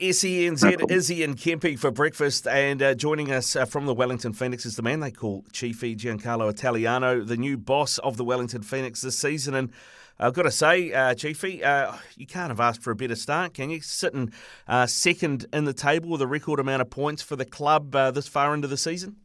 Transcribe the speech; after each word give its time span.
SENZ, 0.00 0.90
Izzy 0.90 1.22
and 1.22 1.36
Kempe 1.36 1.78
for 1.78 1.90
breakfast, 1.90 2.46
and 2.46 2.80
uh, 2.80 2.94
joining 2.94 3.30
us 3.30 3.54
uh, 3.54 3.66
from 3.66 3.84
the 3.84 3.92
Wellington 3.92 4.32
Phoenix 4.32 4.64
is 4.64 4.76
the 4.76 4.82
man 4.82 5.00
they 5.00 5.10
call 5.10 5.44
Chiefy 5.52 5.94
Giancarlo 5.94 6.48
Italiano, 6.48 7.22
the 7.22 7.36
new 7.36 7.58
boss 7.58 7.98
of 7.98 8.16
the 8.16 8.24
Wellington 8.24 8.62
Phoenix 8.62 9.02
this 9.02 9.18
season. 9.18 9.54
And 9.54 9.70
I've 10.18 10.32
got 10.32 10.44
to 10.44 10.50
say, 10.50 10.90
uh, 10.94 11.14
Chiefy, 11.14 11.62
uh, 11.62 11.92
you 12.16 12.26
can't 12.26 12.48
have 12.48 12.60
asked 12.60 12.82
for 12.82 12.92
a 12.92 12.96
better 12.96 13.14
start, 13.14 13.52
can 13.52 13.68
you? 13.68 13.82
Sitting 13.82 14.32
uh, 14.66 14.86
second 14.86 15.44
in 15.52 15.66
the 15.66 15.74
table 15.74 16.08
with 16.08 16.22
a 16.22 16.26
record 16.26 16.60
amount 16.60 16.80
of 16.80 16.88
points 16.88 17.20
for 17.20 17.36
the 17.36 17.44
club 17.44 17.94
uh, 17.94 18.10
this 18.10 18.26
far 18.26 18.54
into 18.54 18.68
the 18.68 18.78
season. 18.78 19.16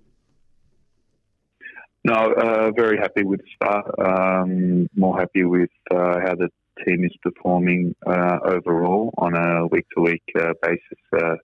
No, 2.03 2.72
very 2.76 2.98
happy 2.98 3.23
with 3.23 3.39
the 3.39 3.48
start. 3.55 3.86
Um, 3.98 4.89
more 4.94 5.17
happy 5.17 5.45
with 5.45 5.70
how 5.89 6.36
the 6.36 6.50
team 6.84 7.04
is 7.04 7.16
performing 7.22 7.96
uh, 8.06 8.40
overall 8.44 9.14
on 9.18 9.36
a 9.36 9.68
week 9.68 9.86
to 9.96 10.02
week 10.02 10.24
basis 10.62 11.00
uh, 11.14 11.36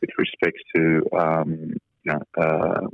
with 0.00 0.10
respect 0.18 0.58
to 0.74 1.02
um, 1.18 1.74
you 2.04 2.12
know, 2.12 2.20
uh, 2.36 2.86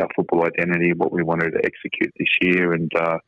our 0.00 0.08
football 0.14 0.46
identity, 0.46 0.92
what 0.92 1.12
we 1.12 1.22
wanted 1.22 1.52
to 1.52 1.60
execute 1.64 2.12
this 2.18 2.28
year, 2.40 2.72
and 2.72 2.90
uh, 2.94 3.18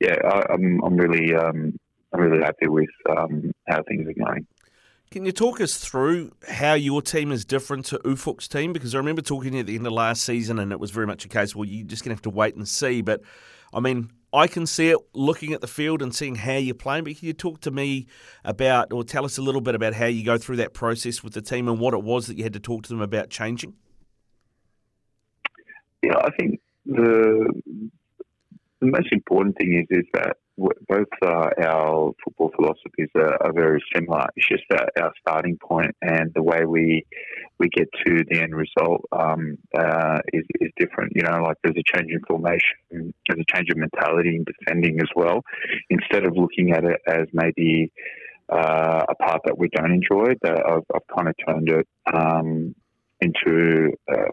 yeah, 0.00 0.16
I, 0.24 0.54
am 0.54 0.80
I'm, 0.82 0.84
I'm 0.84 0.96
really 0.96 1.34
um, 1.34 1.78
I'm 2.12 2.20
really 2.20 2.42
happy 2.42 2.68
with 2.68 2.88
um, 3.08 3.52
how 3.68 3.82
things 3.82 4.08
are 4.08 4.24
going. 4.24 4.46
Can 5.10 5.24
you 5.24 5.32
talk 5.32 5.60
us 5.60 5.76
through 5.76 6.30
how 6.48 6.74
your 6.74 7.02
team 7.02 7.32
is 7.32 7.44
different 7.44 7.84
to 7.86 7.98
Ufuk's 7.98 8.46
team? 8.46 8.72
Because 8.72 8.94
I 8.94 8.98
remember 8.98 9.22
talking 9.22 9.58
at 9.58 9.66
the 9.66 9.74
end 9.74 9.86
of 9.86 9.92
last 9.92 10.22
season, 10.22 10.58
and 10.60 10.70
it 10.70 10.78
was 10.78 10.92
very 10.92 11.06
much 11.06 11.24
a 11.24 11.28
case, 11.28 11.54
well, 11.54 11.64
you're 11.64 11.86
just 11.86 12.04
going 12.04 12.10
to 12.10 12.14
have 12.14 12.22
to 12.22 12.30
wait 12.30 12.54
and 12.54 12.66
see. 12.66 13.02
But 13.02 13.20
I 13.74 13.80
mean, 13.80 14.10
I 14.32 14.46
can 14.46 14.66
see 14.66 14.90
it 14.90 14.98
looking 15.12 15.52
at 15.52 15.60
the 15.60 15.66
field 15.66 16.02
and 16.02 16.14
seeing 16.14 16.36
how 16.36 16.56
you're 16.56 16.74
playing, 16.74 17.04
but 17.04 17.16
can 17.16 17.26
you 17.26 17.32
talk 17.32 17.60
to 17.62 17.70
me 17.70 18.06
about 18.44 18.92
or 18.92 19.02
tell 19.02 19.24
us 19.24 19.38
a 19.38 19.42
little 19.42 19.60
bit 19.60 19.74
about 19.74 19.94
how 19.94 20.06
you 20.06 20.24
go 20.24 20.38
through 20.38 20.56
that 20.56 20.72
process 20.72 21.24
with 21.24 21.32
the 21.32 21.42
team 21.42 21.68
and 21.68 21.80
what 21.80 21.94
it 21.94 22.02
was 22.02 22.28
that 22.28 22.36
you 22.36 22.44
had 22.44 22.52
to 22.52 22.60
talk 22.60 22.84
to 22.84 22.88
them 22.90 23.00
about 23.00 23.30
changing? 23.30 23.74
Yeah, 26.02 26.16
I 26.16 26.30
think 26.38 26.60
the 26.86 27.62
the 28.80 28.86
most 28.86 29.12
important 29.12 29.56
thing 29.58 29.74
is 29.74 29.98
is 29.98 30.06
that 30.14 30.36
both 30.88 31.08
uh, 31.22 31.50
our 31.62 32.12
football 32.22 32.52
philosophies 32.54 33.08
are, 33.14 33.42
are, 33.42 33.52
very 33.52 33.82
similar. 33.94 34.26
It's 34.36 34.48
just 34.48 34.64
that 34.70 34.90
our 35.00 35.12
starting 35.20 35.56
point 35.56 35.94
and 36.02 36.32
the 36.34 36.42
way 36.42 36.64
we 36.66 37.06
we 37.60 37.68
get 37.68 37.88
to 38.06 38.24
the 38.28 38.40
end 38.40 38.56
result 38.56 39.02
um, 39.12 39.58
uh, 39.78 40.18
is, 40.32 40.44
is 40.60 40.70
different. 40.78 41.12
You 41.14 41.22
know, 41.22 41.42
like 41.42 41.58
there's 41.62 41.76
a 41.76 41.96
change 41.96 42.10
in 42.10 42.20
formation, 42.26 42.78
there's 42.90 43.44
a 43.46 43.54
change 43.54 43.68
of 43.70 43.76
mentality 43.76 44.36
in 44.36 44.44
defending 44.44 44.98
as 45.00 45.08
well. 45.14 45.42
Instead 45.90 46.24
of 46.24 46.36
looking 46.36 46.72
at 46.72 46.84
it 46.84 47.00
as 47.06 47.26
maybe 47.32 47.92
uh, 48.50 49.04
a 49.08 49.14
part 49.14 49.42
that 49.44 49.58
we 49.58 49.68
don't 49.68 49.92
enjoy, 49.92 50.34
that 50.42 50.58
I've, 50.66 50.84
I've 50.94 51.16
kind 51.16 51.28
of 51.28 51.34
turned 51.46 51.68
it 51.68 51.86
um, 52.12 52.74
into 53.20 53.92
uh, 54.10 54.32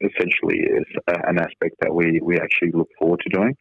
essentially 0.00 0.60
is 0.60 0.86
an 1.06 1.38
aspect 1.38 1.74
that 1.80 1.92
we, 1.92 2.20
we 2.22 2.38
actually 2.38 2.70
look 2.72 2.88
forward 2.98 3.20
to 3.24 3.30
doing. 3.30 3.56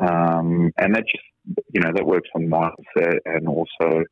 Um, 0.00 0.72
and 0.76 0.94
that 0.94 1.04
just 1.06 1.24
you 1.72 1.80
know 1.80 1.90
that 1.94 2.04
works 2.04 2.28
on 2.34 2.42
mindset 2.46 3.20
and 3.24 3.48
also 3.48 4.04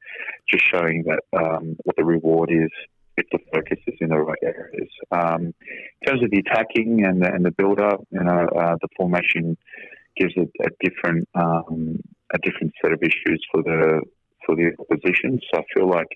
just 0.50 0.65
showing 0.72 1.04
that 1.04 1.21
um, 1.38 1.76
what 1.84 1.94
the 1.97 2.04
reward 2.04 2.50
is 2.50 2.71
if 3.16 3.27
the 3.32 3.38
focus 3.53 3.78
is 3.87 3.94
in 4.00 4.09
the 4.09 4.19
right 4.19 4.38
areas. 4.43 4.88
Um, 5.10 5.54
in 6.03 6.06
terms 6.06 6.22
of 6.22 6.31
the 6.31 6.38
attacking 6.38 7.04
and 7.04 7.22
the, 7.22 7.32
and 7.32 7.44
the 7.44 7.50
build 7.50 7.81
you 8.10 8.22
know, 8.22 8.49
uh, 8.59 8.77
the 8.81 8.88
formation 8.97 9.56
gives 10.16 10.34
a, 10.37 10.43
a 10.65 10.69
different 10.81 11.28
um, 11.34 11.99
a 12.34 12.38
different 12.38 12.72
set 12.82 12.93
of 12.93 13.03
issues 13.03 13.44
for 13.53 13.62
the 13.62 14.00
for 14.44 14.56
the 14.56 14.72
opposition. 14.78 15.41
So 15.53 15.60
I 15.60 15.65
feel 15.75 15.88
like 15.88 16.09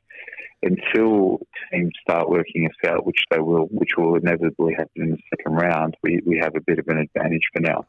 until 0.62 1.40
teams 1.72 1.92
start 2.02 2.28
working 2.28 2.66
us 2.66 2.90
out, 2.90 3.06
which 3.06 3.22
they 3.30 3.38
will, 3.38 3.66
which 3.70 3.90
will 3.96 4.16
inevitably 4.16 4.74
happen 4.74 5.02
in 5.02 5.10
the 5.12 5.18
second 5.30 5.54
round, 5.56 5.96
we, 6.02 6.20
we 6.26 6.38
have 6.38 6.54
a 6.54 6.60
bit 6.60 6.78
of 6.78 6.86
an 6.88 6.98
advantage 6.98 7.42
for 7.52 7.60
now. 7.60 7.86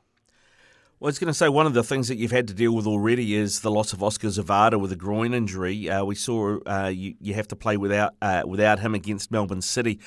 Well, 1.01 1.07
I 1.07 1.09
was 1.09 1.17
going 1.17 1.29
to 1.29 1.34
say 1.34 1.50
one 1.50 1.66
of 1.66 1.73
the 1.73 1.84
things 1.84 2.09
that 2.09 2.17
you've 2.17 2.29
had 2.29 2.47
to 2.50 2.53
deal 2.53 2.75
with 2.75 2.85
already 2.85 3.34
is 3.34 3.62
the 3.62 3.72
loss 3.72 3.91
of 3.91 4.03
Oskar 4.03 4.28
Zawada 4.28 4.79
with 4.79 4.91
a 4.91 4.95
groin 4.95 5.34
injury. 5.34 5.89
Uh, 5.89 6.06
we 6.06 6.13
saw 6.13 6.59
uh, 6.67 6.91
you, 6.94 7.16
you 7.19 7.34
have 7.34 7.47
to 7.47 7.56
play 7.56 7.75
without 7.75 8.13
uh, 8.22 8.44
without 8.45 8.81
him 8.81 8.94
against 8.94 9.31
Melbourne 9.31 9.63
City 9.63 10.00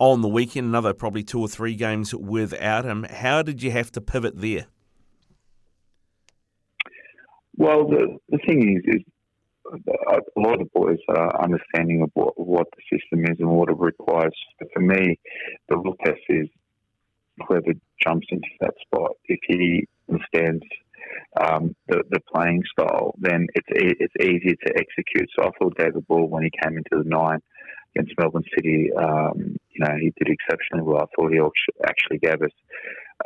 on 0.00 0.22
the 0.22 0.28
weekend. 0.28 0.66
Another 0.66 0.92
probably 0.92 1.22
two 1.22 1.40
or 1.40 1.46
three 1.46 1.76
games 1.76 2.12
without 2.12 2.84
him. 2.84 3.04
How 3.04 3.42
did 3.42 3.62
you 3.62 3.70
have 3.70 3.92
to 3.92 4.00
pivot 4.00 4.40
there? 4.40 4.66
Well, 7.56 7.86
the 7.86 8.18
the 8.30 8.38
thing 8.38 8.82
is, 8.84 8.96
is 8.96 9.02
a 9.72 10.40
lot 10.40 10.54
of 10.54 10.58
the 10.58 10.70
boys 10.74 10.98
are 11.10 11.44
understanding 11.44 12.02
of 12.02 12.10
what, 12.14 12.34
what 12.36 12.66
the 12.72 12.98
system 12.98 13.24
is 13.24 13.36
and 13.38 13.50
what 13.50 13.68
it 13.68 13.78
requires. 13.78 14.34
But 14.58 14.66
For 14.74 14.80
me, 14.80 15.16
the 15.68 15.78
real 15.78 15.94
test 16.04 16.22
is 16.28 16.48
whoever 17.46 17.72
jumps 18.04 18.26
into 18.32 18.48
that 18.60 18.74
spot. 18.84 19.12
If 19.26 19.38
he 19.46 19.86
understands 20.10 20.64
um, 21.40 21.74
the, 21.88 22.02
the 22.10 22.20
playing 22.32 22.62
style, 22.72 23.14
then 23.18 23.46
it's 23.54 23.66
it's 23.70 24.14
easier 24.20 24.54
to 24.66 24.74
execute. 24.76 25.28
So 25.38 25.46
I 25.46 25.50
thought 25.58 25.78
David 25.78 26.06
Ball 26.06 26.28
when 26.28 26.44
he 26.44 26.50
came 26.62 26.76
into 26.76 27.02
the 27.02 27.08
nine 27.08 27.40
against 27.94 28.14
Melbourne 28.18 28.44
City, 28.56 28.90
um, 28.96 29.56
you 29.70 29.80
know, 29.80 29.94
he 30.00 30.12
did 30.18 30.32
exceptionally 30.32 30.84
well. 30.84 31.02
I 31.02 31.06
thought 31.14 31.32
he 31.32 31.40
actually 31.84 32.18
gave 32.18 32.42
us 32.42 32.52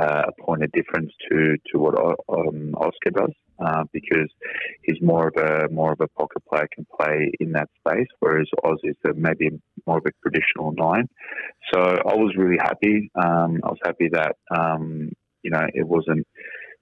uh, 0.00 0.22
a 0.28 0.42
point 0.42 0.64
of 0.64 0.72
difference 0.72 1.12
to 1.30 1.56
to 1.72 1.78
what 1.78 1.94
um, 2.28 2.74
Oskar 2.74 3.10
does 3.14 3.32
uh, 3.64 3.84
because 3.92 4.28
he's 4.82 5.00
more 5.00 5.28
of 5.28 5.36
a 5.36 5.68
more 5.70 5.92
of 5.92 6.00
a 6.00 6.08
pocket 6.08 6.42
player, 6.48 6.68
can 6.74 6.86
play 6.98 7.30
in 7.40 7.52
that 7.52 7.68
space, 7.78 8.08
whereas 8.20 8.48
Oz 8.64 8.78
is 8.82 8.96
a, 9.06 9.14
maybe 9.14 9.50
more 9.86 9.98
of 9.98 10.06
a 10.06 10.28
traditional 10.28 10.72
nine. 10.72 11.08
So 11.72 11.80
I 11.80 12.14
was 12.14 12.34
really 12.36 12.58
happy. 12.58 13.10
Um, 13.14 13.60
I 13.62 13.68
was 13.68 13.78
happy 13.84 14.08
that 14.12 14.36
um, 14.56 15.10
you 15.42 15.50
know 15.50 15.66
it 15.74 15.86
wasn't 15.86 16.26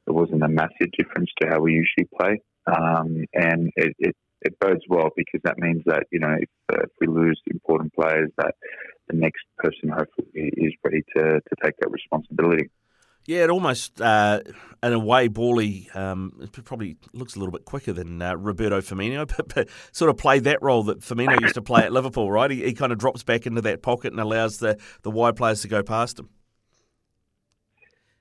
it 0.07 0.13
wasn't 0.13 0.43
a 0.43 0.49
massive 0.49 0.91
difference 0.99 1.31
to 1.41 1.49
how 1.49 1.61
we 1.61 1.73
usually 1.73 2.09
play, 2.19 2.41
um, 2.67 3.25
and 3.35 3.71
it, 3.77 3.95
it, 3.99 4.17
it 4.43 4.59
bodes 4.61 4.83
well 4.89 5.11
because 5.17 5.41
that 5.45 5.59
means 5.59 5.83
that 5.87 6.05
you 6.11 6.19
know 6.19 6.37
if, 6.39 6.49
uh, 6.73 6.83
if 6.83 6.91
we 7.01 7.07
lose 7.07 7.41
important 7.51 7.93
players, 7.95 8.31
that 8.39 8.55
the 9.09 9.17
next 9.17 9.45
person 9.59 9.89
hopefully 9.89 10.51
is 10.57 10.73
ready 10.85 11.03
to 11.17 11.23
to 11.23 11.57
take 11.63 11.75
that 11.81 11.91
responsibility. 11.91 12.71
Yeah, 13.25 13.45
it 13.45 13.51
almost, 13.51 14.01
uh, 14.01 14.41
in 14.83 14.93
a 14.93 14.99
way, 14.99 15.29
Bally 15.29 15.89
um, 15.95 16.49
probably 16.65 16.97
looks 17.13 17.37
a 17.37 17.39
little 17.39 17.53
bit 17.53 17.65
quicker 17.65 17.93
than 17.93 18.21
uh, 18.21 18.35
Roberto 18.35 18.81
Firmino, 18.81 19.29
but, 19.37 19.55
but, 19.55 19.69
sort 19.93 20.11
of 20.11 20.17
played 20.17 20.45
that 20.45 20.61
role 20.61 20.83
that 20.85 21.01
Firmino 21.01 21.41
used 21.41 21.55
to 21.55 21.63
play 21.63 21.83
at 21.83 21.93
Liverpool, 21.93 22.33
right? 22.33 22.51
He, 22.51 22.65
he, 22.65 22.73
kind 22.73 22.91
of 22.91 22.99
drops 22.99 23.23
back 23.23 23.47
into 23.47 23.61
that 23.61 23.81
pocket 23.81 24.13
and 24.13 24.21
allows 24.21 24.59
the, 24.59 24.77
the 25.03 25.11
wide 25.11 25.37
players 25.37 25.63
to 25.63 25.69
go 25.69 25.85
past 25.85 26.19
him. 26.19 26.31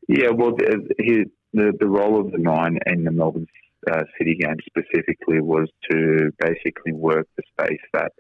Yeah, 0.08 0.30
well, 0.30 0.52
the, 0.56 1.26
the, 1.54 1.74
the 1.80 1.88
role 1.88 2.20
of 2.20 2.32
the 2.32 2.38
nine 2.38 2.80
in 2.86 3.04
the 3.04 3.12
Melbourne 3.12 3.48
uh, 3.92 4.04
City 4.18 4.36
game 4.40 4.58
specifically 4.66 5.42
was 5.42 5.70
to 5.90 6.32
basically 6.40 6.94
work 6.94 7.28
the 7.38 7.44
space 7.52 7.82
that 7.94 8.12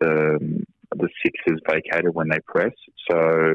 the, 0.00 0.64
the 0.96 1.08
sixes 1.24 1.60
vacated 1.68 2.14
when 2.14 2.28
they 2.28 2.40
press. 2.46 2.72
So 3.10 3.54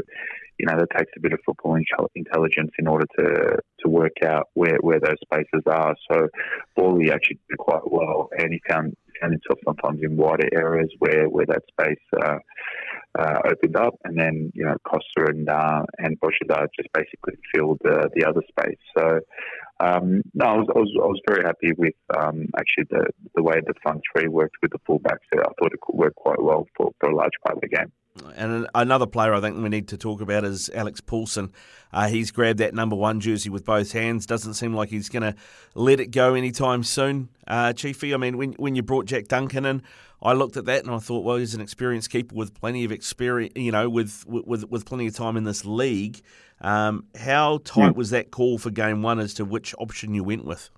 you 0.59 0.65
know, 0.65 0.77
that 0.77 0.89
takes 0.97 1.11
a 1.15 1.21
bit 1.21 1.31
of 1.31 1.39
football 1.45 1.79
intelligence 2.15 2.71
in 2.77 2.87
order 2.87 3.05
to 3.17 3.57
to 3.79 3.89
work 3.89 4.17
out 4.25 4.49
where, 4.55 4.77
where 4.81 4.99
those 4.99 5.15
spaces 5.23 5.63
are. 5.65 5.95
So, 6.11 6.27
Bally 6.75 7.11
actually 7.11 7.39
did 7.49 7.57
quite 7.57 7.89
well, 7.89 8.29
and 8.37 8.51
he 8.51 8.61
found 8.69 8.93
found 9.21 9.33
himself 9.33 9.59
sometimes 9.65 10.01
in 10.03 10.17
wider 10.17 10.49
areas 10.53 10.89
where, 10.99 11.27
where 11.29 11.45
that 11.45 11.63
space 11.71 12.21
uh, 12.21 12.39
uh, 13.17 13.39
opened 13.45 13.75
up, 13.75 13.95
and 14.03 14.17
then 14.17 14.51
you 14.53 14.65
know 14.65 14.75
Kosta 14.85 15.29
and 15.29 15.49
uh, 15.49 15.83
and 15.97 16.19
Bozhidar 16.19 16.67
just 16.75 16.89
basically 16.93 17.35
filled 17.53 17.79
the 17.83 18.09
the 18.15 18.25
other 18.25 18.41
space. 18.49 18.79
So. 18.97 19.19
Um, 19.81 20.23
no, 20.33 20.45
I 20.45 20.57
was, 20.57 20.67
I 20.75 20.79
was, 20.79 20.91
I 21.01 21.05
was 21.05 21.21
very 21.25 21.41
happy 21.45 21.71
with 21.77 21.93
um, 22.13 22.47
actually 22.57 22.87
the 22.89 23.05
the 23.33 23.41
way 23.41 23.61
the 23.65 23.73
front 23.81 24.01
three 24.11 24.27
worked 24.27 24.57
with 24.61 24.71
the 24.71 24.79
fullbacks. 24.79 25.23
There. 25.31 25.41
I 25.41 25.47
thought 25.57 25.71
it 25.71 25.79
could 25.79 25.95
work 25.95 26.15
quite 26.15 26.41
well 26.43 26.67
for, 26.75 26.91
for 26.99 27.09
a 27.09 27.15
large 27.15 27.31
part 27.45 27.55
of 27.55 27.61
the 27.61 27.69
game. 27.69 27.89
And 28.35 28.67
another 28.75 29.05
player 29.05 29.33
I 29.33 29.41
think 29.41 29.57
we 29.57 29.69
need 29.69 29.87
to 29.89 29.97
talk 29.97 30.21
about 30.21 30.43
is 30.43 30.69
Alex 30.73 30.99
Paulsen. 30.99 31.51
Uh, 31.93 32.07
he's 32.07 32.31
grabbed 32.31 32.59
that 32.59 32.73
number 32.73 32.95
one 32.95 33.19
jersey 33.19 33.49
with 33.49 33.65
both 33.65 33.91
hands. 33.91 34.25
Doesn't 34.25 34.55
seem 34.55 34.73
like 34.73 34.89
he's 34.89 35.09
going 35.09 35.23
to 35.23 35.35
let 35.75 35.99
it 35.99 36.07
go 36.07 36.33
anytime 36.33 36.83
soon. 36.83 37.29
Uh, 37.47 37.73
Chiefy, 37.73 38.13
I 38.13 38.17
mean, 38.17 38.37
when 38.37 38.53
when 38.53 38.75
you 38.75 38.83
brought 38.83 39.05
Jack 39.05 39.27
Duncan 39.27 39.65
in, 39.65 39.81
I 40.21 40.33
looked 40.33 40.57
at 40.57 40.65
that 40.65 40.83
and 40.83 40.93
I 40.93 40.99
thought, 40.99 41.23
well, 41.23 41.37
he's 41.37 41.55
an 41.55 41.61
experienced 41.61 42.09
keeper 42.09 42.35
with 42.35 42.53
plenty 42.53 42.83
of 42.83 42.91
experience, 42.91 43.53
you 43.55 43.71
know, 43.71 43.89
with 43.89 44.25
with 44.27 44.69
with 44.69 44.85
plenty 44.85 45.07
of 45.07 45.15
time 45.15 45.37
in 45.37 45.43
this 45.43 45.65
league. 45.65 46.21
Um, 46.61 47.05
how 47.15 47.59
tight 47.63 47.95
was 47.95 48.09
that 48.09 48.31
call 48.31 48.57
for 48.57 48.69
game 48.69 49.01
one 49.01 49.19
as 49.19 49.33
to 49.35 49.45
which 49.45 49.73
option 49.79 50.13
you 50.13 50.23
went 50.23 50.45
with? 50.45 50.69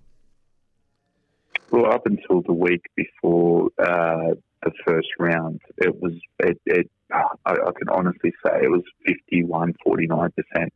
Well, 1.72 1.92
up 1.92 2.06
until 2.06 2.42
the 2.42 2.54
week 2.54 2.86
before 2.96 3.70
uh, 3.80 4.36
the 4.64 4.72
first 4.86 5.08
round, 5.20 5.62
it 5.78 6.02
was 6.02 6.14
it, 6.40 6.60
it 6.66 6.90
I, 7.14 7.24
I, 7.46 7.72
can 7.78 7.90
honestly 7.90 8.32
say 8.46 8.60
it 8.64 8.72
was 8.72 8.84
51, 9.06 9.76
49 9.84 10.32
percent. 10.32 10.74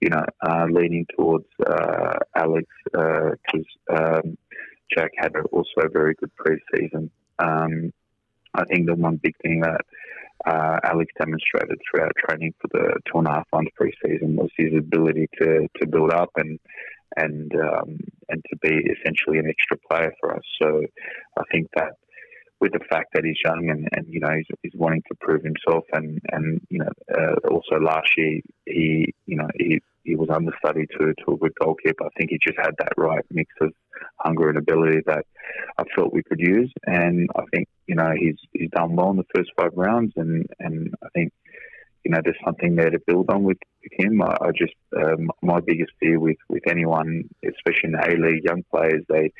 You 0.00 0.10
know, 0.10 0.24
uh, 0.44 0.66
leaning 0.68 1.06
towards 1.16 1.46
uh, 1.64 2.18
Alex 2.34 2.66
because 2.84 3.66
uh, 3.88 4.20
um, 4.24 4.36
Jack 4.96 5.12
had 5.16 5.32
also 5.52 5.82
a 5.82 5.88
very 5.88 6.14
good 6.14 6.30
preseason. 6.36 7.08
Um, 7.38 7.92
I 8.54 8.64
think 8.64 8.86
the 8.86 8.96
one 8.96 9.20
big 9.22 9.36
thing 9.42 9.60
that 9.60 9.80
uh, 10.44 10.80
Alex 10.84 11.12
demonstrated 11.18 11.78
throughout 11.88 12.12
training 12.28 12.52
for 12.60 12.68
the 12.72 12.94
two 13.06 13.18
and 13.18 13.28
a 13.28 13.30
half 13.30 13.46
months 13.52 13.70
preseason 13.80 14.34
was 14.34 14.50
his 14.56 14.74
ability 14.76 15.28
to, 15.40 15.68
to 15.80 15.86
build 15.86 16.12
up 16.12 16.30
and 16.36 16.58
and 17.16 17.52
um, 17.54 17.98
and 18.30 18.42
to 18.50 18.56
be 18.56 18.74
essentially 18.74 19.38
an 19.38 19.46
extra 19.46 19.76
player 19.88 20.12
for 20.18 20.34
us. 20.34 20.42
So 20.60 20.82
I 21.38 21.42
think 21.52 21.68
that 21.76 21.92
with 22.62 22.72
the 22.72 22.86
fact 22.88 23.12
that 23.12 23.24
he's 23.24 23.36
young 23.44 23.68
and, 23.70 23.88
and 23.90 24.06
you 24.08 24.20
know 24.20 24.30
he's, 24.36 24.46
he's 24.62 24.72
wanting 24.76 25.02
to 25.08 25.16
prove 25.20 25.42
himself 25.42 25.84
and 25.92 26.20
and 26.30 26.60
you 26.70 26.78
know 26.78 26.92
uh, 27.12 27.34
also 27.50 27.74
last 27.80 28.08
year 28.16 28.40
he 28.66 29.12
you 29.26 29.36
know 29.36 29.48
he 29.58 29.80
he 30.04 30.14
was 30.14 30.28
understudy 30.30 30.86
to 30.92 31.12
to 31.12 31.32
a 31.32 31.36
good 31.36 31.52
goalkeeper. 31.60 32.04
I 32.04 32.08
think 32.16 32.30
he 32.30 32.38
just 32.40 32.58
had 32.58 32.74
that 32.78 32.92
right 32.96 33.24
mix 33.30 33.52
of 33.60 33.72
hunger 34.18 34.48
and 34.48 34.58
ability 34.58 35.00
that 35.06 35.24
I 35.76 35.82
felt 35.94 36.12
we 36.12 36.22
could 36.22 36.38
use. 36.38 36.72
And 36.86 37.28
I 37.34 37.42
think 37.52 37.66
you 37.88 37.96
know 37.96 38.12
he's 38.16 38.36
he's 38.52 38.70
done 38.70 38.94
well 38.94 39.10
in 39.10 39.16
the 39.16 39.32
first 39.34 39.50
five 39.56 39.72
rounds, 39.74 40.12
and 40.16 40.46
and 40.60 40.94
I 41.02 41.08
think 41.14 41.32
you 42.04 42.12
know 42.12 42.20
there's 42.22 42.44
something 42.44 42.76
there 42.76 42.90
to 42.90 43.00
build 43.08 43.28
on 43.30 43.42
with, 43.42 43.58
with 43.82 44.06
him. 44.06 44.22
I, 44.22 44.36
I 44.40 44.50
just 44.56 44.74
um, 44.96 45.30
my 45.42 45.58
biggest 45.58 45.90
fear 45.98 46.20
with 46.20 46.38
with 46.48 46.62
anyone, 46.68 47.28
especially 47.44 47.90
in 47.90 47.92
the 47.92 48.06
A 48.08 48.12
League, 48.24 48.44
young 48.44 48.62
players, 48.70 49.02
they 49.08 49.32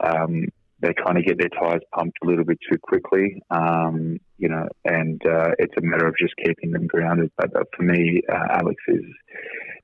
um, 0.00 0.46
they 0.80 0.94
kind 0.94 1.18
of 1.18 1.24
get 1.24 1.38
their 1.38 1.48
tires 1.48 1.82
pumped 1.92 2.18
a 2.22 2.26
little 2.26 2.44
bit 2.44 2.58
too 2.70 2.78
quickly, 2.80 3.42
um, 3.50 4.18
you 4.38 4.48
know, 4.48 4.68
and 4.84 5.20
uh, 5.26 5.50
it's 5.58 5.74
a 5.76 5.80
matter 5.82 6.06
of 6.06 6.14
just 6.20 6.34
keeping 6.44 6.70
them 6.70 6.86
grounded. 6.86 7.32
But 7.36 7.54
uh, 7.56 7.64
for 7.76 7.82
me, 7.82 8.22
uh, 8.30 8.46
Alex 8.60 8.76
is 8.86 9.04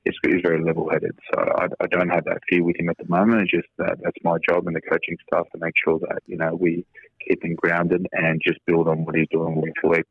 is, 0.05 0.15
is 0.23 0.41
very 0.41 0.63
level 0.63 0.89
headed. 0.89 1.17
So 1.33 1.41
I, 1.57 1.65
I, 1.81 1.87
don't 1.87 2.09
have 2.09 2.25
that 2.25 2.37
fear 2.49 2.63
with 2.63 2.79
him 2.79 2.89
at 2.89 2.97
the 2.97 3.07
moment. 3.09 3.41
It's 3.41 3.51
just 3.51 3.67
that 3.77 3.97
that's 4.01 4.17
my 4.23 4.37
job 4.47 4.67
and 4.67 4.75
the 4.75 4.81
coaching 4.81 5.17
staff 5.27 5.47
to 5.53 5.59
make 5.59 5.73
sure 5.83 5.99
that 5.99 6.19
you 6.27 6.37
know 6.37 6.55
we 6.55 6.85
keep 7.27 7.43
him 7.43 7.55
grounded 7.55 8.05
and 8.13 8.41
just 8.45 8.59
build 8.65 8.87
on 8.87 9.03
what 9.03 9.15
he's 9.15 9.27
doing 9.31 9.61
week 9.61 9.73
for 9.81 9.91
week. 9.91 10.05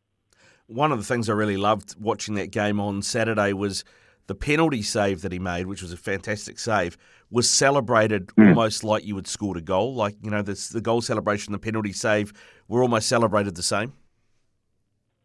One 0.67 0.93
of 0.93 0.99
the 0.99 1.05
things 1.05 1.31
I 1.31 1.35
really 1.35 1.57
loved 1.57 1.95
watching 2.01 2.35
that 2.35 2.51
game 2.51 2.81
on 2.81 3.03
Saturday 3.03 3.53
was 3.53 3.85
the 4.27 4.35
penalty 4.35 4.83
save 4.83 5.23
that 5.23 5.33
he 5.33 5.39
made, 5.39 5.67
which 5.67 5.83
was 5.83 5.93
a 5.93 5.97
fantastic 5.97 6.59
save, 6.59 6.97
was 7.35 7.51
celebrated 7.51 8.29
mm. 8.29 8.49
almost 8.49 8.85
like 8.85 9.05
you 9.05 9.17
had 9.17 9.27
scored 9.27 9.57
a 9.57 9.61
goal. 9.61 9.95
Like 9.95 10.15
you 10.23 10.31
know, 10.31 10.41
this, 10.41 10.69
the 10.69 10.81
goal 10.81 11.03
celebration, 11.03 11.53
the 11.53 11.59
penalty 11.59 11.93
save, 11.93 12.33
were 12.69 12.81
almost 12.81 13.09
celebrated 13.09 13.57
the 13.57 13.63
same. 13.63 13.93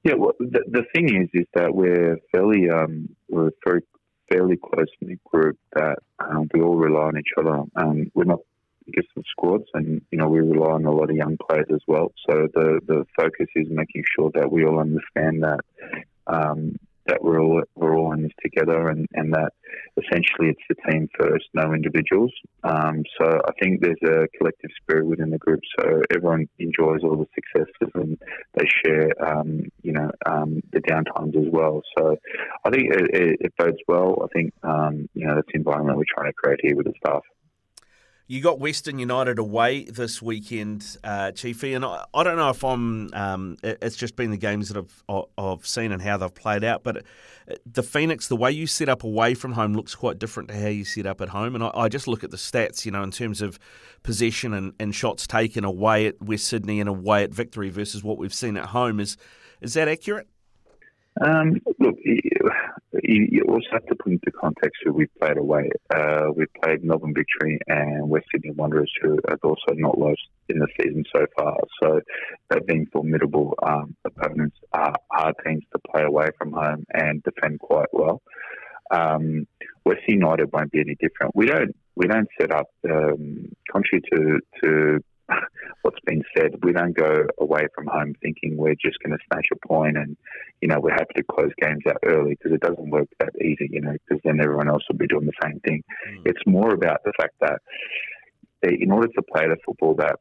Yeah, 0.04 0.16
well, 0.16 0.34
the, 0.40 0.64
the 0.68 0.84
thing 0.96 1.16
is, 1.16 1.30
is 1.34 1.46
that 1.54 1.76
we're 1.76 2.18
fairly, 2.32 2.70
um, 2.70 3.10
we're 3.30 3.52
very 3.66 3.82
fairly 4.32 4.58
close 4.58 4.88
knit 5.02 5.24
group 5.26 5.58
that 5.76 6.00
um, 6.20 6.50
we 6.54 6.62
all 6.62 6.78
rely 6.78 7.02
on 7.02 7.18
each 7.18 7.34
other. 7.38 7.64
Um, 7.76 8.10
we're 8.16 8.24
not 8.24 8.40
biggest 8.88 9.10
of 9.16 9.24
squads, 9.30 9.66
and 9.76 10.02
you 10.12 10.18
know 10.18 10.28
we 10.28 10.40
rely 10.40 10.72
on 10.72 10.86
a 10.86 10.92
lot 10.92 11.12
of 11.12 11.16
young 11.16 11.38
players 11.48 11.68
as 11.72 11.82
well. 11.88 12.12
So 12.28 12.48
the 12.56 12.80
the 12.88 13.06
focus 13.16 13.48
is 13.56 13.68
making 13.70 14.04
sure 14.16 14.32
that 14.34 14.52
we 14.52 14.66
all 14.66 14.80
understand 14.80 15.44
that 15.44 15.60
um, 16.26 16.76
that 17.06 17.24
we're 17.24 17.40
all 17.40 17.62
we're 17.76 17.96
all 17.96 18.14
in 18.14 18.24
this 18.24 18.32
together, 18.42 18.88
and, 18.88 19.06
and 19.14 19.34
that 19.34 19.54
essentially 20.06 20.50
it's 20.50 20.62
the 20.70 20.76
team 20.90 21.08
first, 21.18 21.46
no 21.54 21.74
individuals. 21.74 22.32
Um, 22.64 23.04
so 23.20 23.42
I 23.48 23.52
think 23.62 23.82
there's 23.82 24.02
a 24.04 24.28
collective 24.38 24.72
spirit 24.82 25.06
within 25.06 25.30
the 25.30 25.38
group, 25.38 25.62
so 25.80 26.02
everyone 26.14 26.48
enjoys 26.60 27.02
all 27.04 27.18
the 27.18 27.28
successes 27.36 27.92
and 27.96 28.18
they 28.56 28.66
share, 28.86 29.12
um, 29.24 29.64
you 29.82 29.94
know, 29.94 30.12
um, 30.26 30.62
the 30.72 30.80
downtimes 30.82 31.36
as 31.36 31.52
well. 31.52 31.82
So 31.98 32.18
I 32.66 32.70
think 32.70 32.94
it, 32.94 33.10
it, 33.14 33.38
it 33.42 33.54
bodes 33.58 33.78
well. 33.88 34.18
I 34.24 34.28
think 34.34 34.54
um, 34.64 35.10
you 35.14 35.28
know 35.28 35.36
that's 35.36 35.48
the 35.52 35.58
environment 35.58 35.98
we're 35.98 36.04
trying 36.14 36.32
to 36.32 36.34
create 36.34 36.60
here 36.62 36.76
with 36.76 36.86
the 36.86 36.94
staff. 36.98 37.24
You 38.32 38.42
got 38.42 38.60
Western 38.60 39.00
United 39.00 39.40
away 39.40 39.86
this 39.86 40.22
weekend, 40.22 40.98
uh, 41.04 41.32
Chiefy, 41.32 41.74
and 41.74 41.84
I, 41.84 42.06
I, 42.14 42.24
don't 42.24 42.38
know 42.38 42.52
if 42.52 42.64
I'm. 42.64 43.12
Um, 43.12 43.58
it, 43.64 43.80
it's 43.82 43.96
just 43.96 44.16
been 44.16 44.30
the 44.30 44.38
games 44.38 44.70
that 44.70 44.86
I've, 45.10 45.26
I've 45.36 45.66
seen 45.66 45.92
and 45.92 46.00
how 46.00 46.16
they've 46.18 46.36
played 46.36 46.64
out, 46.64 46.84
but 46.84 46.98
uh, 46.98 47.56
the 47.66 47.82
Phoenix, 47.82 48.28
the 48.28 48.36
way 48.36 48.52
you 48.52 48.68
set 48.68 48.88
up 48.88 49.04
away 49.04 49.34
from 49.34 49.54
home 49.54 49.74
looks 49.74 49.96
quite 49.96 50.20
different 50.20 50.50
to 50.50 50.56
how 50.56 50.68
you 50.68 50.86
set 50.86 51.08
up 51.08 51.22
at 51.22 51.30
home. 51.30 51.56
And 51.56 51.64
I, 51.64 51.72
I 51.74 51.90
just 51.90 52.08
look 52.08 52.24
at 52.24 52.30
the 52.30 52.38
stats, 52.38 52.86
you 52.86 52.92
know, 52.92 53.02
in 53.02 53.10
terms 53.10 53.42
of 53.42 53.58
possession 54.04 54.54
and, 54.54 54.74
and 54.80 54.94
shots 54.94 55.26
taken 55.26 55.64
away 55.64 56.06
at 56.06 56.22
West 56.22 56.46
Sydney 56.46 56.80
and 56.80 56.88
away 56.88 57.24
at 57.24 57.34
Victory 57.34 57.72
versus 57.72 58.04
what 58.04 58.20
we've 58.20 58.32
seen 58.32 58.58
at 58.58 58.68
home. 58.68 59.00
Is 59.00 59.18
is 59.60 59.74
that 59.74 59.88
accurate? 59.88 60.28
Um, 61.20 61.60
look, 61.80 61.96
you, 63.04 63.44
also 63.50 63.68
have 63.72 63.86
to 63.88 63.96
put 63.96 64.12
into 64.12 64.32
context 64.32 64.82
who 64.84 64.94
we've 64.94 65.14
played 65.20 65.38
away. 65.38 65.70
Uh, 65.94 66.28
we've 66.36 66.54
played 66.62 66.84
Melbourne 66.84 67.14
Victory 67.14 67.60
and 67.68 68.10
West 68.10 68.26
Sydney 68.32 68.52
Wanderers, 68.52 68.92
who 69.02 69.20
have 69.28 69.40
also 69.44 69.74
not 69.74 69.98
lost 69.98 70.22
in 70.48 70.60
the 70.60 70.68
season 70.80 71.04
so 71.16 71.26
far. 71.38 71.58
So 71.82 72.02
they've 72.50 72.66
been 72.66 72.88
formidable 72.92 73.54
um, 73.64 73.96
opponents, 74.06 74.58
uh, 74.74 74.92
hard 75.12 75.36
teams 75.46 75.64
to 75.74 75.80
play 75.92 76.04
away 76.04 76.30
from 76.38 76.52
home 76.52 76.86
and 76.94 77.24
defend 77.24 77.60
quite 77.60 77.90
well. 77.94 78.22
Um, 78.92 79.46
West 79.86 80.02
United 80.08 80.52
won't 80.52 80.72
be 80.72 80.80
any 80.80 80.96
different. 80.96 81.36
We 81.36 81.46
don't 81.46 81.76
we 81.96 82.08
don't 82.08 82.28
set 82.40 82.52
up 82.52 82.68
um, 82.90 83.52
contrary 83.72 84.02
to 84.14 84.40
to 84.64 85.00
what's 85.82 86.00
been 86.06 86.24
said. 86.36 86.64
We 86.64 86.74
don't 86.74 86.96
go 86.96 87.28
away 87.40 87.68
from 87.76 87.88
home 87.88 88.16
thinking 88.22 88.58
we're 88.58 88.76
just 88.76 89.00
going 89.04 89.18
to 89.18 89.24
smash 89.32 89.46
a 89.52 89.68
point 89.68 89.98
and, 89.98 90.18
you 90.62 90.68
know, 90.68 90.80
we're 90.80 90.92
happy 90.92 91.14
to 91.16 91.24
close 91.24 91.52
games 91.62 91.84
out 91.88 91.98
early 92.06 92.32
because 92.32 92.52
it 92.54 92.62
doesn't 92.62 92.90
work 92.90 93.08
that 93.20 93.34
easy, 93.42 93.70
you 93.72 93.82
know, 93.82 93.94
because 93.94 94.22
then 94.24 94.40
everyone 94.42 94.70
else 94.70 94.84
will 94.90 94.98
be 94.98 95.08
doing 95.08 95.26
the 95.26 95.32
same 95.44 95.60
thing. 95.62 95.84
Mm. 96.10 96.22
It's 96.26 96.42
more 96.46 96.74
about 96.74 97.00
the 97.06 97.14
fact 97.18 97.36
that 97.42 97.60
in 98.64 98.92
order 98.92 99.08
to 99.08 99.22
play 99.34 99.48
the 99.48 99.58
football 99.66 99.96
that 99.96 100.18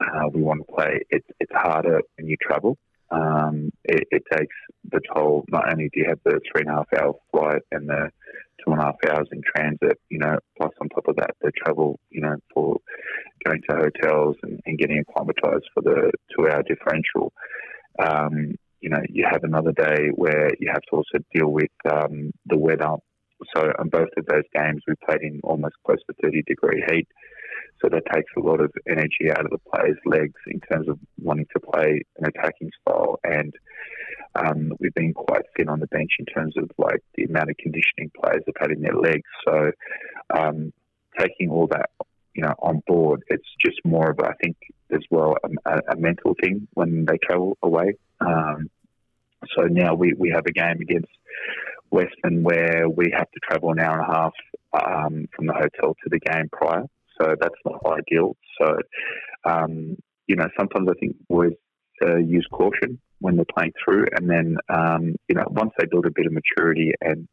uh, 0.00 0.28
we 0.32 0.42
want 0.42 0.60
to 0.66 0.72
play, 0.72 1.00
it, 1.10 1.24
it's 1.40 1.52
harder 1.54 2.02
when 2.16 2.28
you 2.28 2.36
travel. 2.40 2.76
Um, 3.10 3.70
it, 3.84 4.06
it, 4.10 4.22
takes 4.30 4.54
the 4.92 5.00
toll. 5.14 5.44
Not 5.48 5.72
only 5.72 5.88
do 5.94 6.00
you 6.00 6.06
have 6.08 6.20
the 6.24 6.40
three 6.52 6.60
and 6.66 6.68
a 6.68 6.74
half 6.74 6.88
hour 7.00 7.14
flight 7.30 7.62
and 7.72 7.88
the 7.88 8.10
two 8.62 8.72
and 8.72 8.80
a 8.80 8.84
half 8.84 8.96
hours 9.08 9.28
in 9.32 9.40
transit, 9.56 9.98
you 10.10 10.18
know, 10.18 10.36
plus 10.58 10.72
on 10.78 10.90
top 10.90 11.08
of 11.08 11.16
that, 11.16 11.30
the 11.40 11.50
travel, 11.56 11.98
you 12.10 12.20
know, 12.20 12.36
for 12.52 12.76
going 13.46 13.62
to 13.70 13.76
hotels 13.76 14.36
and, 14.42 14.60
and 14.66 14.78
getting 14.78 14.98
acclimatized 14.98 15.64
for 15.72 15.82
the 15.82 16.12
two 16.36 16.48
hour 16.48 16.62
differential. 16.64 17.32
Um, 17.98 18.56
you 18.88 18.94
know, 18.94 19.02
you 19.10 19.26
have 19.30 19.44
another 19.44 19.72
day 19.72 20.08
where 20.14 20.48
you 20.58 20.70
have 20.72 20.80
to 20.80 20.96
also 20.96 21.18
deal 21.34 21.48
with 21.48 21.70
um, 21.92 22.32
the 22.46 22.56
weather. 22.56 22.96
So, 23.54 23.70
on 23.78 23.90
both 23.90 24.08
of 24.16 24.24
those 24.24 24.44
games, 24.54 24.82
we 24.88 24.94
played 25.06 25.20
in 25.20 25.40
almost 25.44 25.74
close 25.84 25.98
to 26.08 26.14
30 26.22 26.42
degree 26.46 26.82
heat. 26.90 27.06
So, 27.82 27.90
that 27.90 28.04
takes 28.14 28.32
a 28.38 28.40
lot 28.40 28.60
of 28.60 28.72
energy 28.88 29.30
out 29.30 29.44
of 29.44 29.50
the 29.50 29.58
players' 29.70 29.98
legs 30.06 30.40
in 30.46 30.60
terms 30.60 30.88
of 30.88 30.98
wanting 31.20 31.46
to 31.54 31.60
play 31.60 32.02
an 32.16 32.24
attacking 32.26 32.70
style. 32.80 33.20
And 33.24 33.52
um, 34.34 34.72
we've 34.80 34.94
been 34.94 35.12
quite 35.12 35.44
thin 35.56 35.68
on 35.68 35.80
the 35.80 35.86
bench 35.88 36.12
in 36.18 36.24
terms 36.24 36.54
of 36.56 36.70
like 36.78 37.02
the 37.14 37.24
amount 37.24 37.50
of 37.50 37.56
conditioning 37.58 38.10
players 38.18 38.42
have 38.46 38.56
had 38.58 38.70
in 38.70 38.80
their 38.80 38.96
legs. 38.96 39.28
So, 39.46 39.70
um, 40.34 40.72
taking 41.18 41.50
all 41.50 41.66
that 41.66 41.90
you 42.38 42.44
know, 42.44 42.54
on 42.60 42.80
board. 42.86 43.24
It's 43.26 43.48
just 43.60 43.80
more 43.84 44.12
of, 44.12 44.20
I 44.20 44.32
think, 44.40 44.56
as 44.92 45.00
well, 45.10 45.36
a, 45.66 45.80
a 45.90 45.96
mental 45.96 46.36
thing 46.40 46.68
when 46.74 47.04
they 47.04 47.18
travel 47.20 47.58
away. 47.64 47.94
Um, 48.20 48.70
so 49.56 49.64
now 49.64 49.94
we, 49.94 50.14
we 50.16 50.30
have 50.30 50.44
a 50.46 50.52
game 50.52 50.80
against 50.80 51.10
Western 51.90 52.42
where 52.42 52.88
we 52.88 53.12
have 53.16 53.30
to 53.30 53.40
travel 53.48 53.72
an 53.72 53.80
hour 53.80 54.00
and 54.00 54.10
a 54.10 54.14
half 54.14 54.32
um, 54.74 55.26
from 55.34 55.46
the 55.46 55.54
hotel 55.54 55.94
to 56.02 56.10
the 56.10 56.18
game 56.18 56.48
prior. 56.52 56.84
So 57.20 57.34
that's 57.40 57.54
not 57.64 57.80
ideal. 57.86 58.36
So, 58.60 58.78
um, 59.44 59.96
you 60.26 60.36
know, 60.36 60.46
sometimes 60.58 60.88
I 60.90 60.94
think 61.00 61.16
boys 61.28 61.52
uh, 62.02 62.16
use 62.16 62.46
caution 62.52 63.00
when 63.20 63.36
they're 63.36 63.44
playing 63.56 63.72
through, 63.84 64.06
and 64.16 64.30
then 64.30 64.56
um, 64.68 65.16
you 65.28 65.34
know 65.34 65.44
once 65.48 65.72
they 65.78 65.86
build 65.86 66.06
a 66.06 66.10
bit 66.10 66.26
of 66.26 66.32
maturity 66.32 66.92
and 67.00 67.26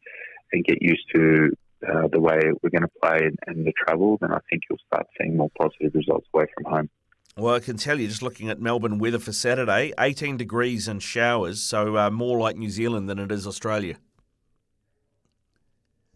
and 0.52 0.66
get 0.66 0.82
used 0.82 1.06
to 1.14 1.52
uh, 1.88 2.08
the 2.12 2.20
way 2.20 2.40
we're 2.64 2.70
going 2.70 2.82
to 2.82 3.00
play 3.02 3.20
and, 3.22 3.38
and 3.48 3.68
the 3.68 3.74
travel, 3.78 4.18
then 4.22 4.32
I 4.32 4.40
think 4.50 4.64
you'll 4.70 4.80
start 4.88 5.06
seeing 5.20 5.38
more 5.38 5.52
positive 5.60 5.94
results 5.94 6.28
away 6.34 6.46
from 6.56 6.72
home. 6.72 6.90
Well, 7.38 7.56
I 7.56 7.60
can 7.60 7.76
tell 7.76 8.00
you, 8.00 8.08
just 8.08 8.22
looking 8.22 8.50
at 8.50 8.62
Melbourne 8.62 8.98
weather 8.98 9.20
for 9.20 9.34
Saturday, 9.34 9.92
18 10.00 10.38
degrees 10.38 10.88
and 10.88 11.04
showers, 11.04 11.62
so 11.62 11.98
uh, 11.98 12.10
more 12.10 12.40
like 12.40 12.56
New 12.56 12.70
Zealand 12.70 13.10
than 13.10 13.20
it 13.20 13.30
is 13.30 13.46
Australia. 13.46 13.98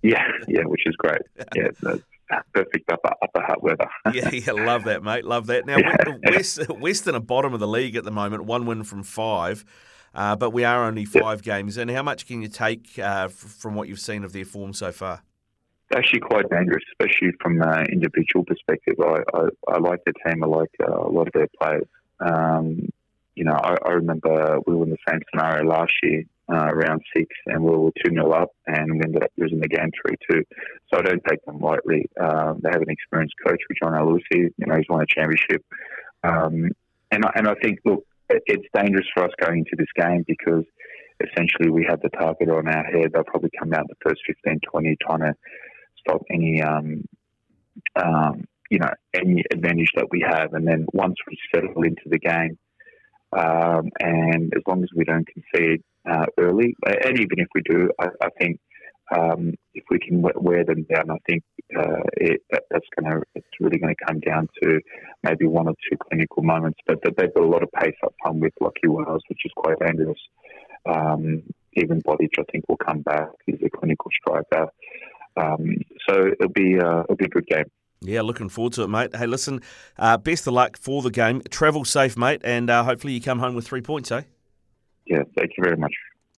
Yeah, 0.01 0.25
yeah, 0.47 0.63
which 0.63 0.83
is 0.85 0.95
great. 0.95 1.21
Yeah, 1.55 1.69
that's 1.81 2.43
perfect 2.53 2.89
upper 2.89 3.11
Upper 3.21 3.41
Hutt 3.41 3.61
weather. 3.61 3.87
yeah, 4.13 4.29
yeah, 4.29 4.53
love 4.53 4.85
that, 4.85 5.03
mate. 5.03 5.25
Love 5.25 5.47
that. 5.47 5.65
Now, 5.65 5.77
yeah. 5.77 5.95
West, 6.31 6.69
Western 6.69 7.15
are 7.15 7.19
bottom 7.19 7.53
of 7.53 7.59
the 7.59 7.67
league 7.67 7.97
at 7.97 8.05
the 8.05 8.11
moment, 8.11 8.45
one 8.45 8.65
win 8.65 8.85
from 8.85 9.03
five, 9.03 9.65
uh, 10.13 10.37
but 10.37 10.51
we 10.51 10.63
are 10.63 10.85
only 10.85 11.03
five 11.03 11.41
games. 11.43 11.75
And 11.75 11.91
how 11.91 12.03
much 12.03 12.27
can 12.27 12.41
you 12.41 12.47
take 12.47 12.97
uh, 12.97 13.27
from 13.27 13.75
what 13.75 13.89
you've 13.89 13.99
seen 13.99 14.23
of 14.23 14.31
their 14.31 14.45
form 14.45 14.71
so 14.71 14.93
far? 14.93 15.23
Actually, 15.95 16.19
quite 16.19 16.49
dangerous, 16.49 16.83
especially 16.91 17.31
from 17.41 17.61
an 17.61 17.87
individual 17.91 18.45
perspective. 18.45 18.95
I, 19.01 19.21
I, 19.33 19.47
I 19.67 19.79
like 19.79 20.01
the 20.05 20.13
team. 20.25 20.43
I 20.43 20.47
like 20.47 20.69
uh, 20.81 21.07
a 21.07 21.09
lot 21.09 21.27
of 21.27 21.33
their 21.33 21.47
players. 21.59 21.87
Um, 22.19 22.89
you 23.35 23.43
know, 23.43 23.53
I, 23.53 23.75
I 23.85 23.91
remember 23.93 24.59
we 24.67 24.75
were 24.75 24.83
in 24.83 24.91
the 24.91 24.97
same 25.07 25.21
scenario 25.31 25.63
last 25.65 25.93
year 26.03 26.23
uh, 26.51 26.73
round 26.73 27.01
six, 27.15 27.27
and 27.45 27.63
we 27.63 27.75
were 27.75 27.91
2 28.05 28.11
0 28.11 28.31
up, 28.31 28.49
and 28.67 28.93
we 28.93 29.01
ended 29.03 29.23
up 29.23 29.31
losing 29.37 29.59
the 29.59 29.67
game 29.67 29.91
3 30.05 30.15
2. 30.31 30.43
So 30.91 30.99
I 30.99 31.01
don't 31.01 31.23
take 31.27 31.43
them 31.45 31.59
lightly. 31.59 32.09
Um, 32.19 32.59
they 32.61 32.69
have 32.71 32.81
an 32.81 32.89
experienced 32.89 33.35
coach 33.45 33.59
with 33.69 33.77
John 33.81 33.93
Aloisi. 33.93 34.51
You 34.57 34.65
know, 34.65 34.75
he's 34.75 34.89
won 34.89 35.01
a 35.01 35.05
championship. 35.05 35.63
Um, 36.23 36.71
and, 37.11 37.25
I, 37.25 37.31
and 37.35 37.47
I 37.47 37.53
think, 37.61 37.79
look, 37.85 38.03
it, 38.29 38.43
it's 38.47 38.65
dangerous 38.73 39.07
for 39.13 39.23
us 39.25 39.31
going 39.39 39.59
into 39.59 39.75
this 39.77 39.87
game 39.95 40.25
because 40.27 40.65
essentially 41.21 41.69
we 41.69 41.85
have 41.87 42.01
the 42.01 42.09
target 42.09 42.49
on 42.49 42.67
our 42.67 42.83
head. 42.83 43.11
They'll 43.13 43.23
probably 43.23 43.51
come 43.57 43.73
out 43.73 43.87
the 43.87 43.95
first 44.03 44.21
15, 44.27 44.59
20 44.71 44.97
trying 45.01 45.19
to 45.19 45.33
stop 45.99 46.21
any, 46.31 46.61
um, 46.61 47.05
um, 47.95 48.45
you 48.69 48.79
know, 48.79 48.89
any 49.13 49.43
advantage 49.51 49.91
that 49.95 50.07
we 50.11 50.21
have. 50.27 50.53
And 50.53 50.67
then 50.67 50.85
once 50.93 51.15
we 51.27 51.37
settle 51.53 51.83
into 51.83 52.03
the 52.05 52.19
game, 52.19 52.57
um, 53.31 53.89
and 53.99 54.53
as 54.55 54.63
long 54.67 54.83
as 54.83 54.89
we 54.95 55.03
don't 55.03 55.27
concede 55.27 55.83
uh, 56.09 56.25
early, 56.37 56.75
and 56.85 57.19
even 57.19 57.39
if 57.39 57.47
we 57.53 57.61
do, 57.61 57.91
I, 57.99 58.07
I 58.21 58.29
think 58.39 58.59
um, 59.15 59.53
if 59.73 59.83
we 59.89 59.99
can 59.99 60.21
wear 60.21 60.63
them 60.63 60.83
down, 60.83 61.09
I 61.11 61.17
think 61.27 61.43
uh, 61.75 62.03
it, 62.17 62.41
that, 62.51 62.63
that's 62.69 62.85
going 62.97 63.11
to 63.11 63.23
it's 63.35 63.47
really 63.59 63.77
going 63.77 63.95
to 63.95 64.05
come 64.05 64.19
down 64.19 64.47
to 64.61 64.79
maybe 65.23 65.45
one 65.45 65.67
or 65.67 65.73
two 65.89 65.97
clinical 65.97 66.43
moments. 66.43 66.79
But, 66.85 67.01
but 67.03 67.15
they've 67.17 67.33
got 67.33 67.43
a 67.43 67.47
lot 67.47 67.63
of 67.63 67.71
pace 67.71 67.95
up 68.03 68.13
front 68.21 68.39
with 68.39 68.53
Lachie 68.61 68.87
Wales, 68.87 69.23
which 69.29 69.41
is 69.45 69.51
quite 69.55 69.79
dangerous. 69.79 70.19
Um, 70.85 71.43
even 71.73 72.01
Botic, 72.01 72.29
I 72.39 72.43
think, 72.51 72.65
will 72.67 72.77
come 72.77 73.01
back. 73.01 73.29
He's 73.45 73.59
a 73.63 73.69
clinical 73.69 74.11
striker. 74.21 74.67
Um, 75.39 75.77
so 76.07 76.27
it'll 76.27 76.49
be 76.49 76.79
uh, 76.79 77.01
it'll 77.01 77.15
be 77.15 77.25
a 77.25 77.29
good 77.29 77.47
game. 77.47 77.65
Yeah, 78.01 78.21
looking 78.21 78.49
forward 78.49 78.73
to 78.73 78.83
it, 78.83 78.87
mate. 78.87 79.15
Hey, 79.15 79.27
listen, 79.27 79.61
uh, 79.97 80.17
best 80.17 80.47
of 80.47 80.53
luck 80.53 80.77
for 80.77 81.01
the 81.01 81.11
game. 81.11 81.41
Travel 81.49 81.83
safe, 81.83 82.17
mate, 82.17 82.41
and 82.43 82.69
uh, 82.69 82.83
hopefully 82.83 83.13
you 83.13 83.21
come 83.21 83.39
home 83.39 83.55
with 83.55 83.67
three 83.67 83.81
points, 83.81 84.11
eh? 84.11 84.21
Yeah, 85.05 85.23
thank 85.35 85.51
you 85.57 85.63
very 85.63 85.75
much. 85.75 85.93